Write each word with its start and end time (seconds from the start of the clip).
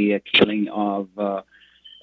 the 0.00 0.14
uh, 0.14 0.18
killing 0.32 0.68
of 0.68 1.08
uh, 1.18 1.42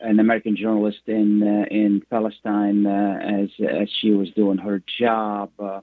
an 0.02 0.20
American 0.20 0.56
journalist 0.56 1.04
in 1.08 1.32
uh, 1.44 1.66
in 1.82 1.92
Palestine 2.16 2.86
uh, 2.86 3.18
as 3.38 3.50
as 3.82 3.88
she 3.98 4.12
was 4.12 4.30
doing 4.32 4.60
her 4.68 4.78
job. 5.02 5.50
Uh, 5.60 5.82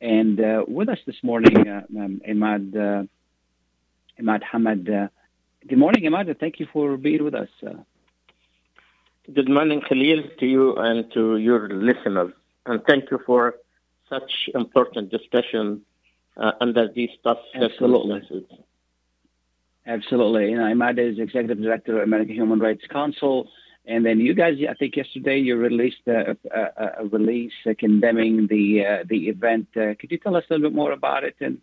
and 0.00 0.40
uh, 0.40 0.64
with 0.66 0.88
us 0.88 0.98
this 1.06 1.20
morning, 1.22 1.56
uh, 1.68 1.82
um, 2.02 2.20
Imad 2.32 2.64
uh, 2.88 3.02
Imad 4.20 4.42
Hamad. 4.50 4.82
Uh, 4.88 5.08
good 5.68 5.78
morning, 5.84 6.02
Imad. 6.04 6.26
Thank 6.44 6.60
you 6.60 6.66
for 6.72 6.96
being 6.96 7.22
with 7.24 7.34
us. 7.34 7.52
Uh. 7.66 7.80
Good 9.32 9.50
morning, 9.56 9.80
Khalil, 9.88 10.20
to 10.40 10.46
you 10.46 10.64
and 10.76 10.98
to 11.14 11.36
your 11.36 11.68
listeners, 11.68 12.32
and 12.66 12.78
thank 12.88 13.10
you 13.12 13.18
for 13.28 13.54
such 14.08 14.32
important 14.62 15.10
discussion 15.10 15.82
uh, 16.36 16.52
under 16.60 16.84
these 16.98 17.12
tough 17.24 17.42
circumstances. 17.52 18.44
Absolutely. 19.86 20.50
You 20.50 20.56
know, 20.56 20.64
Imad 20.64 20.98
is 20.98 21.18
Executive 21.18 21.60
Director 21.60 21.96
of 21.96 22.04
American 22.04 22.34
Human 22.34 22.60
Rights 22.60 22.84
Council. 22.88 23.48
And 23.84 24.06
then 24.06 24.20
you 24.20 24.32
guys, 24.32 24.58
I 24.68 24.74
think 24.74 24.96
yesterday 24.96 25.38
you 25.38 25.56
released 25.56 26.06
a, 26.06 26.36
a, 26.54 27.02
a 27.02 27.06
release 27.06 27.52
condemning 27.78 28.46
the 28.46 28.86
uh, 28.86 29.04
the 29.08 29.28
event. 29.28 29.66
Uh, 29.76 29.94
could 29.98 30.12
you 30.12 30.18
tell 30.18 30.36
us 30.36 30.44
a 30.48 30.54
little 30.54 30.70
bit 30.70 30.76
more 30.76 30.92
about 30.92 31.24
it? 31.24 31.34
And 31.40 31.60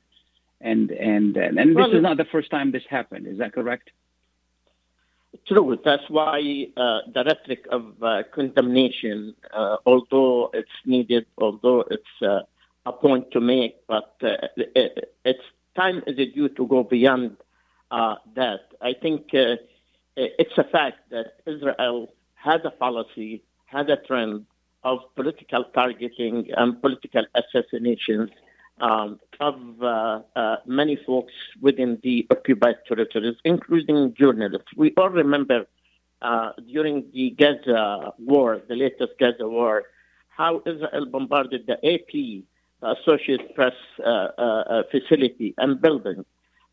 and 0.59 0.91
and 0.91 1.37
and, 1.37 1.75
well, 1.75 1.87
this 1.87 1.95
is 1.97 2.03
not 2.03 2.17
the 2.17 2.25
first 2.25 2.51
time 2.51 2.73
this 2.73 2.83
happened. 2.89 3.25
Is 3.25 3.37
that 3.37 3.53
correct? 3.53 3.91
True. 5.47 5.79
That's 5.83 6.03
why 6.09 6.67
uh, 6.75 6.99
the 7.13 7.23
rhetoric 7.23 7.65
of 7.71 8.03
uh, 8.03 8.23
condemnation, 8.33 9.35
uh, 9.53 9.77
although 9.85 10.51
it's 10.53 10.69
needed, 10.85 11.25
although 11.37 11.85
it's 11.89 12.03
uh, 12.21 12.41
a 12.85 12.91
point 12.91 13.31
to 13.31 13.39
make, 13.39 13.77
but 13.87 14.15
it, 14.21 15.13
it's 15.23 15.43
time 15.75 16.03
is 16.05 16.17
it 16.17 16.35
due 16.35 16.49
to 16.49 16.67
go 16.67 16.83
beyond 16.83 17.37
uh, 17.91 18.15
that. 18.35 18.61
I 18.81 18.93
think 18.93 19.29
uh, 19.33 19.55
it's 20.15 20.57
a 20.57 20.63
fact 20.63 21.09
that 21.11 21.33
Israel 21.45 22.13
had 22.35 22.65
a 22.65 22.71
policy, 22.71 23.43
had 23.65 23.89
a 23.89 23.97
trend 23.97 24.45
of 24.83 24.99
political 25.15 25.65
targeting 25.65 26.49
and 26.55 26.81
political 26.81 27.25
assassinations 27.35 28.29
um, 28.79 29.19
of 29.39 29.55
uh, 29.81 30.21
uh, 30.35 30.55
many 30.65 30.95
folks 31.05 31.33
within 31.61 31.99
the 32.03 32.25
occupied 32.31 32.77
territories, 32.87 33.35
including 33.43 34.13
journalists. 34.13 34.69
We 34.75 34.93
all 34.95 35.09
remember 35.09 35.65
uh, 36.21 36.51
during 36.71 37.05
the 37.13 37.31
Gaza 37.31 38.13
war, 38.19 38.61
the 38.67 38.75
latest 38.75 39.13
Gaza 39.19 39.47
war, 39.47 39.83
how 40.29 40.61
Israel 40.65 41.05
bombarded 41.07 41.67
the 41.67 41.75
AP, 41.85 42.11
the 42.11 42.43
Associated 42.81 43.53
Press 43.55 43.73
uh, 43.99 44.09
uh, 44.09 44.83
facility 44.91 45.53
and 45.57 45.81
building 45.81 46.23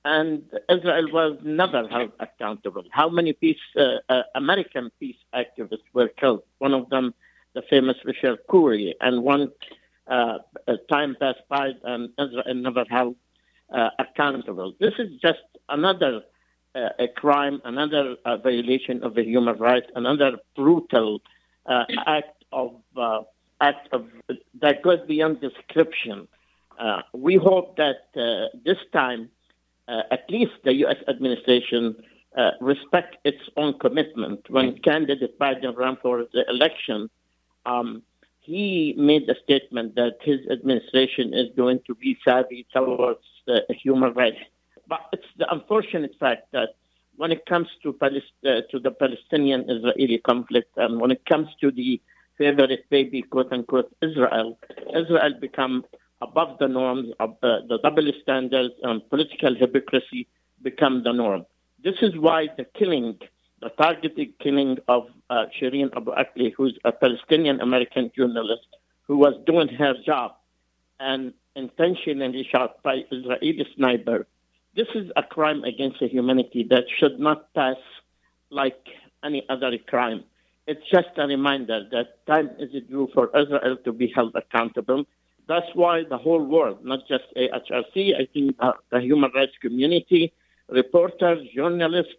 and 0.06 0.42
Israel 0.70 1.08
was 1.12 1.36
never 1.42 1.86
held 1.88 2.12
accountable. 2.20 2.84
How 2.92 3.08
many 3.08 3.32
peace, 3.32 3.64
uh, 3.76 3.96
uh, 4.08 4.22
American 4.36 4.90
peace 5.00 5.20
activists 5.34 5.88
were 5.92 6.08
killed? 6.20 6.42
One 6.58 6.74
of 6.74 6.88
them, 6.90 7.12
the 7.54 7.62
famous 7.68 7.96
Rachel 8.04 8.36
Corrie, 8.48 8.94
and 9.00 9.24
one 9.24 9.50
uh, 10.06 10.38
time 10.88 11.16
passed 11.20 11.46
by 11.48 11.72
and 11.82 12.10
Israel 12.20 12.54
never 12.54 12.84
held 12.88 13.16
uh, 13.74 13.90
accountable. 13.98 14.74
This 14.78 14.94
is 15.00 15.10
just 15.20 15.46
another 15.68 16.22
uh, 16.76 16.90
a 17.06 17.08
crime, 17.08 17.60
another 17.64 18.14
uh, 18.24 18.36
violation 18.36 19.02
of 19.02 19.14
the 19.16 19.24
human 19.24 19.56
rights, 19.58 19.88
another 19.96 20.32
brutal 20.54 21.20
act 22.06 22.44
of 22.52 22.70
act 23.60 23.88
of 23.92 24.06
that 24.62 24.82
goes 24.82 25.00
beyond 25.08 25.40
description. 25.40 26.28
we 27.12 27.34
hope 27.48 27.76
that 27.76 28.00
this 28.68 28.80
time 28.92 29.30
uh, 29.88 30.02
at 30.10 30.28
least 30.28 30.52
the 30.64 30.74
U.S. 30.74 30.96
administration 31.08 31.96
uh, 32.36 32.50
respect 32.60 33.16
its 33.24 33.42
own 33.56 33.78
commitment. 33.78 34.48
When 34.50 34.78
candidate 34.78 35.38
Biden 35.38 35.76
ran 35.76 35.96
for 36.02 36.26
the 36.32 36.44
election, 36.48 37.08
um, 37.64 38.02
he 38.40 38.94
made 38.96 39.28
a 39.28 39.34
statement 39.42 39.94
that 39.96 40.18
his 40.22 40.40
administration 40.50 41.34
is 41.34 41.48
going 41.56 41.80
to 41.86 41.94
be 41.94 42.16
savvy 42.24 42.66
towards 42.72 43.24
uh, 43.48 43.60
human 43.70 44.12
rights. 44.12 44.38
But 44.88 45.00
it's 45.12 45.26
the 45.36 45.50
unfortunate 45.52 46.14
fact 46.20 46.52
that 46.52 46.76
when 47.16 47.32
it 47.32 47.46
comes 47.46 47.68
to, 47.82 47.96
uh, 48.02 48.08
to 48.70 48.78
the 48.78 48.90
Palestinian-Israeli 48.90 50.18
conflict 50.18 50.76
and 50.76 51.00
when 51.00 51.10
it 51.10 51.24
comes 51.26 51.48
to 51.60 51.70
the 51.70 52.00
favorite 52.38 52.84
baby, 52.90 53.22
quote 53.22 53.52
unquote, 53.52 53.90
Israel, 54.02 54.58
Israel 54.94 55.34
become 55.40 55.84
above 56.22 56.58
the 56.58 56.68
norms, 56.68 57.10
uh, 57.20 57.26
the 57.42 57.78
double 57.82 58.10
standards 58.22 58.74
and 58.82 59.08
political 59.10 59.54
hypocrisy 59.54 60.26
become 60.62 61.02
the 61.02 61.12
norm. 61.12 61.44
This 61.82 61.96
is 62.00 62.16
why 62.16 62.48
the 62.56 62.64
killing, 62.64 63.18
the 63.60 63.68
targeted 63.70 64.38
killing 64.38 64.78
of 64.88 65.08
uh, 65.28 65.44
Shireen 65.60 65.90
Abu 65.96 66.12
Akleh, 66.12 66.52
who's 66.56 66.78
a 66.84 66.92
Palestinian 66.92 67.60
American 67.60 68.10
journalist 68.16 68.66
who 69.02 69.18
was 69.18 69.34
doing 69.46 69.68
her 69.68 69.94
job 70.04 70.32
and 70.98 71.32
intentionally 71.54 72.48
shot 72.50 72.82
by 72.82 73.04
Israeli 73.10 73.66
sniper, 73.76 74.26
this 74.74 74.88
is 74.94 75.10
a 75.16 75.22
crime 75.22 75.64
against 75.64 76.02
humanity 76.02 76.66
that 76.70 76.84
should 76.98 77.18
not 77.18 77.52
pass 77.54 77.76
like 78.50 78.86
any 79.24 79.44
other 79.48 79.76
crime. 79.86 80.24
It's 80.66 80.82
just 80.90 81.08
a 81.16 81.26
reminder 81.26 81.86
that 81.92 82.26
time 82.26 82.50
is 82.58 82.70
due 82.88 83.08
for 83.14 83.30
Israel 83.38 83.76
to 83.84 83.92
be 83.92 84.12
held 84.14 84.34
accountable 84.34 85.04
that's 85.48 85.66
why 85.74 86.04
the 86.04 86.18
whole 86.18 86.44
world, 86.44 86.84
not 86.84 87.06
just 87.06 87.24
AHRC, 87.36 88.20
I 88.20 88.26
think 88.32 88.56
uh, 88.58 88.72
the 88.90 89.00
human 89.00 89.30
rights 89.34 89.52
community, 89.60 90.32
reporters, 90.68 91.46
journalists, 91.54 92.14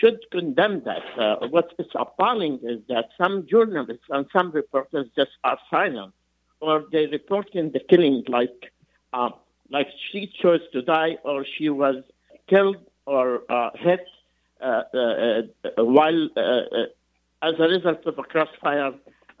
should 0.00 0.18
condemn 0.30 0.82
that. 0.84 1.02
Uh, 1.18 1.46
what 1.48 1.72
is 1.78 1.86
appalling 1.94 2.58
is 2.62 2.80
that 2.88 3.10
some 3.18 3.46
journalists 3.46 4.06
and 4.10 4.26
some 4.32 4.50
reporters 4.50 5.06
just 5.14 5.32
are 5.44 5.58
silent, 5.70 6.12
or 6.60 6.84
they 6.90 7.06
report 7.06 7.50
in 7.54 7.72
the 7.72 7.80
killing 7.80 8.24
like 8.28 8.72
uh, 9.12 9.30
like 9.70 9.88
she 10.10 10.26
chose 10.40 10.60
to 10.72 10.82
die, 10.82 11.18
or 11.24 11.44
she 11.44 11.68
was 11.68 11.96
killed 12.48 12.78
or 13.06 13.42
uh, 13.50 13.70
hit 13.74 14.06
uh, 14.60 14.82
uh, 14.94 15.42
while 15.76 16.28
as 17.42 17.54
a 17.58 17.68
result 17.68 18.04
of 18.06 18.18
a 18.18 18.22
crossfire 18.22 18.92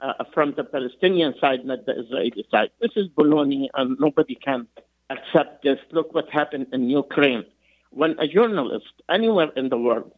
uh, 0.02 0.24
from 0.34 0.54
the 0.56 0.64
Palestinian 0.64 1.34
side, 1.40 1.64
not 1.64 1.86
the 1.86 1.98
Israeli 1.98 2.44
side. 2.50 2.70
This 2.80 2.90
is 2.96 3.06
baloney, 3.08 3.68
and 3.74 3.96
nobody 4.00 4.34
can 4.34 4.66
accept 5.10 5.62
this. 5.62 5.78
Look 5.92 6.12
what 6.12 6.28
happened 6.30 6.66
in 6.72 6.90
Ukraine. 6.90 7.44
When 7.90 8.18
a 8.18 8.26
journalist 8.26 8.92
anywhere 9.08 9.50
in 9.56 9.68
the 9.68 9.78
world 9.78 10.10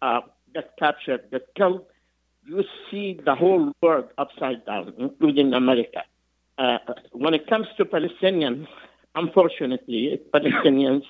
uh, 0.00 0.20
gets 0.54 0.68
captured, 0.78 1.22
gets 1.30 1.46
killed, 1.56 1.84
you 2.46 2.62
see 2.90 3.20
the 3.24 3.34
whole 3.34 3.72
world 3.82 4.08
upside 4.18 4.64
down, 4.66 4.94
including 4.98 5.54
America. 5.54 6.02
Uh, 6.58 6.78
when 7.12 7.34
it 7.34 7.46
comes 7.46 7.66
to 7.78 7.84
Palestinians, 7.84 8.66
unfortunately, 9.14 10.20
Palestinians 10.34 11.02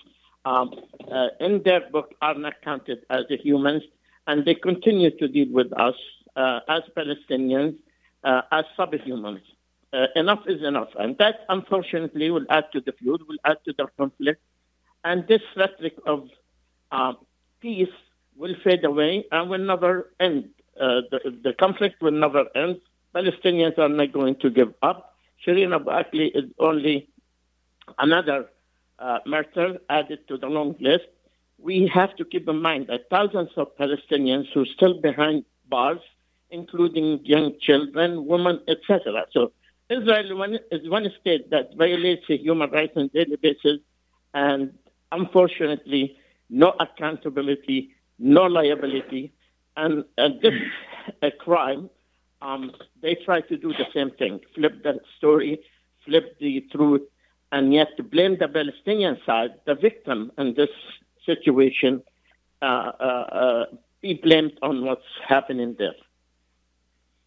um, 0.44 0.70
uh, 1.10 1.28
in 1.40 1.62
their 1.64 1.82
book 1.90 2.14
are 2.22 2.34
not 2.34 2.54
counted 2.62 3.00
as 3.10 3.24
humans, 3.28 3.82
and 4.26 4.44
they 4.44 4.54
continue 4.54 5.10
to 5.18 5.26
deal 5.28 5.48
with 5.50 5.72
us 5.78 5.94
uh, 6.36 6.60
as 6.68 6.82
Palestinians 6.96 7.74
uh, 8.24 8.42
as 8.50 8.64
subhumans. 8.78 9.42
Uh, 9.92 10.06
enough 10.16 10.40
is 10.46 10.62
enough. 10.62 10.88
And 10.98 11.18
that, 11.18 11.40
unfortunately, 11.48 12.30
will 12.30 12.46
add 12.48 12.64
to 12.72 12.80
the 12.80 12.92
feud, 12.92 13.22
will 13.28 13.38
add 13.44 13.58
to 13.66 13.74
the 13.76 13.86
conflict. 13.98 14.40
And 15.04 15.26
this 15.28 15.42
rhetoric 15.56 15.96
of 16.06 16.28
uh, 16.90 17.12
peace 17.60 17.90
will 18.36 18.54
fade 18.64 18.84
away 18.84 19.24
and 19.30 19.50
will 19.50 19.58
never 19.58 20.10
end. 20.18 20.50
Uh, 20.80 21.02
the, 21.10 21.38
the 21.42 21.52
conflict 21.52 22.00
will 22.00 22.12
never 22.12 22.46
end. 22.56 22.80
Palestinians 23.14 23.78
are 23.78 23.88
not 23.88 24.12
going 24.12 24.36
to 24.36 24.48
give 24.48 24.72
up. 24.82 25.16
Shireen 25.46 25.74
Abu 25.74 25.90
Akleh 25.90 26.30
is 26.34 26.50
only 26.58 27.08
another 27.98 28.48
uh, 28.98 29.18
murder 29.26 29.78
added 29.90 30.26
to 30.28 30.38
the 30.38 30.46
long 30.46 30.76
list. 30.80 31.04
We 31.58 31.90
have 31.92 32.16
to 32.16 32.24
keep 32.24 32.48
in 32.48 32.62
mind 32.62 32.86
that 32.86 33.10
thousands 33.10 33.50
of 33.56 33.76
Palestinians 33.76 34.46
who 34.54 34.62
are 34.62 34.72
still 34.76 35.00
behind 35.00 35.44
bars 35.68 36.00
including 36.52 37.20
young 37.24 37.54
children, 37.60 38.26
women, 38.26 38.60
etc. 38.68 39.24
So 39.32 39.52
Israel 39.90 40.58
is 40.70 40.88
one 40.88 41.08
state 41.20 41.50
that 41.50 41.74
violates 41.76 42.26
human 42.28 42.70
rights 42.70 42.92
on 42.96 43.04
a 43.04 43.08
daily 43.08 43.36
basis, 43.36 43.78
and 44.34 44.72
unfortunately, 45.10 46.16
no 46.50 46.74
accountability, 46.78 47.90
no 48.18 48.42
liability, 48.42 49.32
and, 49.76 50.04
and 50.18 50.40
this 50.40 50.54
a 51.22 51.30
crime. 51.30 51.90
Um, 52.42 52.72
they 53.00 53.14
try 53.24 53.40
to 53.40 53.56
do 53.56 53.72
the 53.72 53.86
same 53.94 54.10
thing, 54.10 54.40
flip 54.54 54.82
the 54.82 55.00
story, 55.16 55.60
flip 56.04 56.36
the 56.38 56.60
truth, 56.72 57.02
and 57.52 57.72
yet 57.72 57.88
to 57.96 58.02
blame 58.02 58.36
the 58.38 58.48
Palestinian 58.48 59.18
side, 59.24 59.52
the 59.64 59.74
victim 59.74 60.32
in 60.38 60.54
this 60.54 60.70
situation, 61.24 62.02
uh, 62.60 62.92
uh, 63.00 63.02
uh, 63.02 63.64
be 64.00 64.14
blamed 64.14 64.58
on 64.62 64.84
what's 64.84 65.12
happening 65.26 65.76
there 65.78 65.94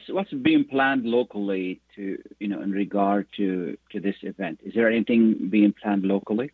what's 0.10 0.32
being 0.32 0.66
planned 0.66 1.06
locally 1.06 1.82
to 1.96 2.18
you 2.40 2.48
know 2.48 2.62
in 2.62 2.72
regard 2.72 3.28
to 3.38 3.78
to 3.92 4.00
this 4.00 4.16
event? 4.22 4.60
Is 4.64 4.74
there 4.74 4.90
anything 4.90 5.50
being 5.50 5.74
planned 5.74 6.04
locally? 6.04 6.52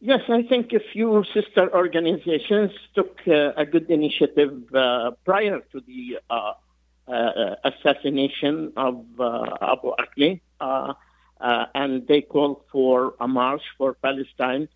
Yes, 0.00 0.20
I 0.28 0.42
think 0.42 0.74
a 0.74 0.80
few 0.92 1.24
sister 1.32 1.74
organizations 1.74 2.72
took 2.94 3.20
uh, 3.26 3.52
a 3.56 3.64
good 3.64 3.88
initiative 3.90 4.62
uh, 4.74 5.12
prior 5.24 5.60
to 5.72 5.80
the 5.80 6.18
uh, 6.28 6.52
uh 7.08 7.54
assassination 7.70 8.72
of 8.76 9.04
uh, 9.18 9.72
Abu 9.72 9.92
Akleh, 10.02 10.40
uh, 10.60 10.92
and 11.74 12.06
they 12.06 12.20
called 12.20 12.60
for 12.70 13.14
a 13.18 13.26
march 13.26 13.62
for 13.78 13.94
Palestine, 13.94 14.68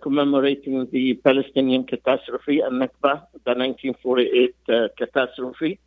commemorating 0.00 0.88
the 0.92 1.14
Palestinian 1.14 1.82
catastrophe 1.84 2.60
and 2.60 2.80
Nakba, 2.80 3.26
the 3.46 3.54
1948 3.54 4.54
catastrophe. 4.96 5.80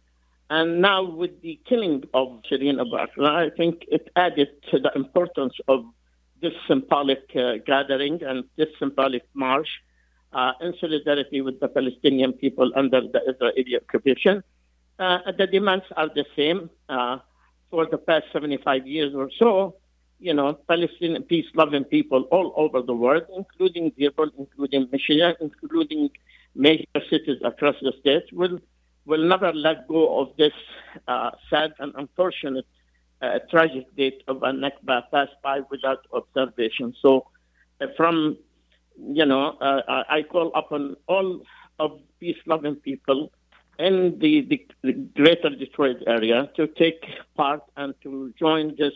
And 0.55 0.81
now, 0.81 1.01
with 1.01 1.41
the 1.41 1.59
killing 1.67 2.03
of 2.13 2.27
Shireen 2.47 2.77
Abu 2.79 3.25
I 3.25 3.49
think 3.57 3.85
it 3.87 4.11
added 4.15 4.49
to 4.69 4.77
the 4.77 4.91
importance 4.95 5.55
of 5.67 5.83
this 6.43 6.53
symbolic 6.67 7.23
uh, 7.35 7.53
gathering 7.65 8.21
and 8.21 8.43
this 8.55 8.67
symbolic 8.77 9.23
march 9.33 9.67
uh, 10.31 10.51
in 10.61 10.75
solidarity 10.79 11.41
with 11.41 11.59
the 11.59 11.69
Palestinian 11.69 12.33
people 12.33 12.71
under 12.75 13.01
the 13.01 13.21
Israeli 13.31 13.77
occupation. 13.81 14.43
Uh, 14.99 15.31
the 15.39 15.47
demands 15.47 15.85
are 15.97 16.09
the 16.09 16.25
same 16.35 16.69
uh, 16.87 17.17
for 17.71 17.87
the 17.87 17.97
past 17.97 18.25
75 18.31 18.85
years 18.85 19.15
or 19.15 19.31
so. 19.39 19.77
You 20.19 20.35
know, 20.35 20.53
Palestinian 20.67 21.23
peace-loving 21.23 21.85
people 21.85 22.27
all 22.29 22.53
over 22.55 22.83
the 22.83 22.93
world, 22.93 23.23
including 23.35 23.91
Dearborn, 23.97 24.29
including 24.37 24.87
Michigan, 24.91 25.33
including 25.41 26.11
major 26.53 26.99
cities 27.09 27.39
across 27.43 27.75
the 27.81 27.93
states, 27.99 28.31
will 28.31 28.59
will 29.05 29.23
never 29.27 29.51
let 29.53 29.87
go 29.87 30.19
of 30.21 30.35
this 30.37 30.53
uh, 31.07 31.31
sad 31.49 31.73
and 31.79 31.93
unfortunate 31.95 32.65
a 33.21 33.39
tragic 33.49 33.95
date 33.95 34.21
of 34.27 34.37
Nakba 34.37 35.09
passed 35.11 35.35
by 35.41 35.61
without 35.71 36.05
observation. 36.11 36.93
So, 37.01 37.27
uh, 37.79 37.87
from 37.95 38.37
you 38.97 39.25
know, 39.25 39.51
uh, 39.59 40.03
I 40.09 40.23
call 40.23 40.51
upon 40.53 40.95
all 41.07 41.41
of 41.79 41.99
peace-loving 42.19 42.75
people 42.77 43.31
in 43.79 44.19
the, 44.19 44.41
the, 44.41 44.67
the, 44.83 44.93
greater 44.93 45.49
Detroit 45.49 45.97
area 46.05 46.49
to 46.55 46.67
take 46.67 47.03
part 47.35 47.61
and 47.75 47.95
to 48.03 48.33
join 48.37 48.75
this 48.77 48.93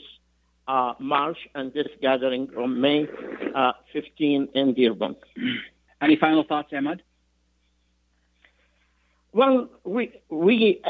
uh, 0.68 0.94
march 1.00 1.38
and 1.56 1.74
this 1.74 1.88
gathering 2.01 2.50
on 2.56 2.80
May 2.80 3.07
uh, 3.56 3.71
15 3.94 4.50
in 4.54 4.74
Dearborn. 4.74 5.15
Any 6.01 6.15
final 6.15 6.44
thoughts, 6.44 6.71
Imad? 6.74 7.00
Well, 9.34 9.70
we 9.84 10.12
we 10.30 10.82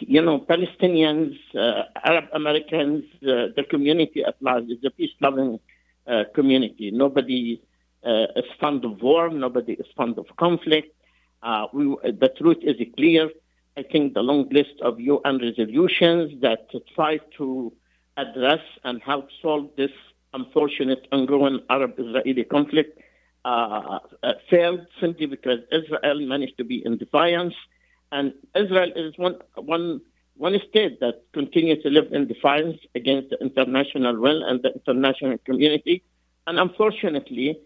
you 0.00 0.22
know, 0.22 0.38
Palestinians, 0.40 1.36
uh, 1.54 1.84
Arab 2.04 2.26
Americans, 2.32 3.04
uh, 3.22 3.48
the 3.56 3.64
community 3.68 4.24
at 4.24 4.36
large 4.40 4.68
is 4.68 4.78
a 4.84 4.90
peace-loving 4.90 5.58
uh, 6.06 6.24
community. 6.34 6.90
Nobody 6.90 7.62
uh, 8.04 8.26
is 8.36 8.44
fond 8.60 8.84
of 8.84 9.00
war. 9.02 9.30
Nobody 9.30 9.74
is 9.74 9.86
fond 9.96 10.18
of 10.18 10.26
conflict. 10.36 10.94
Uh, 11.42 11.66
we, 11.72 11.84
the 12.04 12.30
truth 12.36 12.58
is 12.62 12.76
clear. 12.96 13.30
I 13.76 13.82
think 13.82 14.14
the 14.14 14.22
long 14.22 14.48
list 14.50 14.74
of 14.82 15.00
UN 15.00 15.38
resolutions 15.38 16.40
that 16.42 16.70
try 16.94 17.18
to 17.38 17.72
address 18.16 18.60
and 18.84 19.02
help 19.02 19.28
solve 19.42 19.70
this 19.76 19.90
unfortunate 20.32 21.06
ongoing 21.10 21.60
Arab-Israeli 21.70 22.44
conflict 22.44 23.00
uh, 23.44 23.98
failed 24.50 24.86
simply 25.00 25.26
because 25.26 25.60
Israel 25.70 26.20
managed 26.26 26.56
to 26.58 26.64
be 26.64 26.84
in 26.84 26.96
defiance 26.96 27.54
and 28.14 28.32
Israel 28.54 28.92
is 28.94 29.12
one, 29.16 29.36
one, 29.56 30.00
one 30.36 30.56
state 30.68 31.00
that 31.00 31.22
continues 31.32 31.82
to 31.82 31.90
live 31.90 32.12
in 32.12 32.28
defiance 32.28 32.78
against 32.94 33.30
the 33.30 33.38
international 33.40 34.16
will 34.16 34.44
and 34.44 34.62
the 34.62 34.72
international 34.72 35.38
community. 35.38 36.04
And 36.46 36.60
unfortunately, 36.60 37.58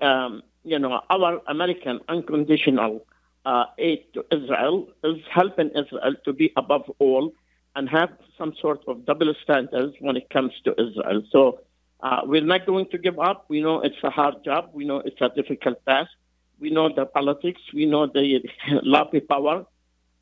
um, 0.00 0.42
you 0.64 0.78
know, 0.78 1.02
our 1.10 1.42
American 1.48 2.00
unconditional 2.08 3.04
uh, 3.44 3.66
aid 3.78 4.04
to 4.14 4.24
Israel 4.32 4.88
is 5.04 5.18
helping 5.30 5.68
Israel 5.70 6.14
to 6.24 6.32
be 6.32 6.50
above 6.56 6.90
all 6.98 7.34
and 7.76 7.86
have 7.88 8.10
some 8.38 8.54
sort 8.58 8.82
of 8.88 9.04
double 9.04 9.34
standards 9.42 9.94
when 10.00 10.16
it 10.16 10.30
comes 10.30 10.52
to 10.64 10.72
Israel. 10.80 11.22
So 11.30 11.60
uh, 12.02 12.22
we're 12.24 12.44
not 12.44 12.66
going 12.66 12.86
to 12.90 12.98
give 12.98 13.18
up. 13.18 13.44
We 13.48 13.60
know 13.60 13.80
it's 13.80 14.02
a 14.02 14.10
hard 14.10 14.42
job. 14.44 14.70
We 14.72 14.84
know 14.84 14.98
it's 14.98 15.20
a 15.20 15.28
difficult 15.28 15.84
task. 15.86 16.10
We 16.58 16.70
know 16.70 16.92
the 16.94 17.06
politics. 17.06 17.60
We 17.72 17.86
know 17.86 18.06
the 18.06 18.40
lobby 18.82 19.20
power. 19.20 19.66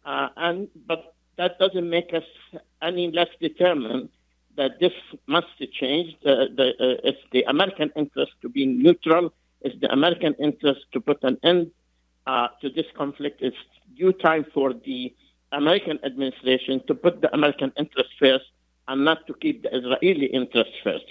Uh, 0.04 0.28
and 0.36 0.68
but 0.86 1.14
that 1.36 1.58
doesn't 1.58 1.88
make 1.88 2.12
us 2.14 2.24
any 2.82 3.10
less 3.10 3.28
determined 3.40 4.08
that 4.56 4.80
this 4.80 4.92
must 5.26 5.46
change. 5.72 6.16
The, 6.22 6.48
the, 6.56 6.68
uh, 6.70 7.08
it's 7.08 7.22
the 7.32 7.42
American 7.44 7.90
interest 7.96 8.32
to 8.42 8.48
be 8.48 8.66
neutral. 8.66 9.32
It's 9.60 9.78
the 9.80 9.90
American 9.92 10.34
interest 10.34 10.80
to 10.92 11.00
put 11.00 11.22
an 11.22 11.38
end 11.42 11.70
uh, 12.26 12.48
to 12.60 12.68
this 12.70 12.86
conflict. 12.96 13.40
It's 13.40 13.56
due 13.96 14.12
time 14.12 14.46
for 14.52 14.72
the 14.72 15.14
American 15.52 15.98
administration 16.04 16.82
to 16.88 16.94
put 16.94 17.20
the 17.20 17.32
American 17.32 17.72
interest 17.78 18.10
first 18.18 18.44
and 18.88 19.04
not 19.04 19.26
to 19.28 19.34
keep 19.34 19.62
the 19.62 19.74
Israeli 19.74 20.26
interest 20.26 20.70
first. 20.82 21.06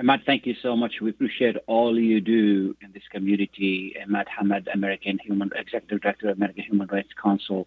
Imad, 0.00 0.24
thank 0.24 0.46
you 0.46 0.54
so 0.62 0.74
much. 0.76 0.94
We 1.02 1.10
appreciate 1.10 1.56
all 1.66 1.98
you 1.98 2.22
do 2.22 2.74
in 2.80 2.90
this 2.92 3.02
community. 3.10 3.94
Imad 4.02 4.26
Hamad, 4.28 4.66
American 4.72 5.18
Human 5.18 5.50
Executive 5.54 6.00
Director 6.00 6.30
of 6.30 6.38
American 6.38 6.64
Human 6.64 6.88
Rights 6.88 7.10
Council. 7.22 7.66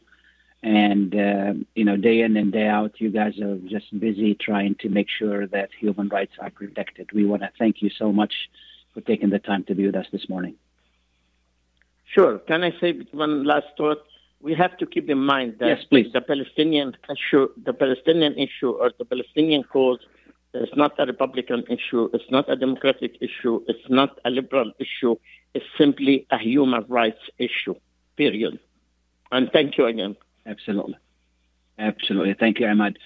And, 0.63 1.13
uh, 1.13 1.53
you 1.75 1.85
know, 1.85 1.95
day 1.95 2.21
in 2.21 2.35
and 2.35 2.51
day 2.51 2.67
out, 2.67 2.93
you 2.97 3.11
guys 3.11 3.37
are 3.39 3.57
just 3.67 3.87
busy 3.99 4.33
trying 4.33 4.75
to 4.79 4.89
make 4.89 5.09
sure 5.09 5.45
that 5.47 5.69
human 5.79 6.09
rights 6.09 6.33
are 6.39 6.49
protected. 6.49 7.11
We 7.11 7.25
want 7.25 7.43
to 7.43 7.51
thank 7.59 7.83
you 7.83 7.91
so 7.91 8.11
much 8.11 8.33
for 8.93 9.01
taking 9.01 9.29
the 9.29 9.39
time 9.39 9.63
to 9.65 9.75
be 9.75 9.85
with 9.85 9.95
us 9.95 10.07
this 10.11 10.27
morning. 10.27 10.55
Sure. 12.05 12.39
Can 12.39 12.63
I 12.63 12.71
say 12.79 12.99
one 13.11 13.43
last 13.43 13.67
thought? 13.77 14.01
We 14.41 14.55
have 14.55 14.75
to 14.77 14.87
keep 14.87 15.07
in 15.09 15.19
mind 15.19 15.57
that 15.59 15.67
yes, 15.67 15.83
please. 15.87 16.11
the 16.11 16.21
Palestinian 16.21 16.97
issue, 17.09 17.49
the 17.63 17.73
Palestinian 17.73 18.33
issue 18.37 18.71
or 18.71 18.91
the 18.97 19.05
Palestinian 19.05 19.63
cause 19.63 19.99
it's 20.53 20.75
not 20.75 20.93
a 20.99 21.05
Republican 21.05 21.63
issue. 21.69 22.09
It's 22.13 22.29
not 22.29 22.49
a 22.49 22.55
Democratic 22.55 23.17
issue. 23.21 23.61
It's 23.67 23.89
not 23.89 24.19
a 24.25 24.29
liberal 24.29 24.71
issue. 24.79 25.15
It's 25.53 25.65
simply 25.77 26.27
a 26.31 26.37
human 26.37 26.85
rights 26.87 27.21
issue, 27.37 27.75
period. 28.17 28.59
And 29.31 29.49
thank 29.51 29.77
you 29.77 29.85
again. 29.85 30.15
Absolutely. 30.45 30.97
Absolutely. 31.79 32.35
Thank 32.35 32.59
you, 32.59 32.67
Imad. 32.67 32.97